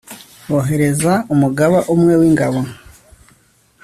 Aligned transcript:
boherezayo 0.49 1.25
umugaba 1.33 1.79
umwe 1.93 2.13
w'ingabo 2.21 2.59